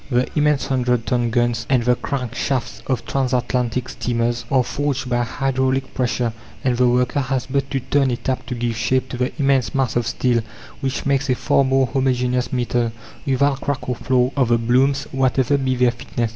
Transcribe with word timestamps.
The 0.09 0.27
immense 0.35 0.65
hundred 0.65 1.05
ton 1.05 1.29
guns 1.29 1.67
and 1.69 1.83
the 1.83 1.93
crank 1.95 2.33
shafts 2.33 2.81
of 2.87 3.05
transatlantic 3.05 3.87
steamers 3.87 4.45
are 4.49 4.63
forged 4.63 5.07
by 5.11 5.23
hydraulic 5.23 5.93
pressure, 5.93 6.33
and 6.63 6.75
the 6.75 6.87
worker 6.87 7.19
has 7.19 7.45
but 7.45 7.69
to 7.69 7.79
turn 7.81 8.09
a 8.09 8.17
tap 8.17 8.47
to 8.47 8.55
give 8.55 8.75
shape 8.75 9.09
to 9.09 9.17
the 9.17 9.31
immense 9.37 9.75
mass 9.75 9.95
of 9.95 10.07
steel, 10.07 10.41
which 10.79 11.05
makes 11.05 11.29
a 11.29 11.35
far 11.35 11.63
more 11.63 11.85
homogeneous 11.85 12.51
metal, 12.51 12.91
without 13.27 13.61
crack 13.61 13.87
or 13.87 13.95
flaw, 13.95 14.31
of 14.35 14.47
the 14.47 14.57
blooms, 14.57 15.03
whatever 15.11 15.55
be 15.55 15.75
their 15.75 15.91
thickness. 15.91 16.29